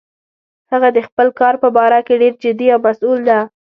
هغه 0.71 0.89
د 0.95 0.97
خپل 1.07 1.27
کار 1.39 1.55
په 1.63 1.67
باره 1.77 1.99
کې 2.05 2.13
ډیر 2.21 2.33
جدي 2.43 2.67
او 2.73 2.79
مسؤل 2.85 3.19
ده 3.27 3.37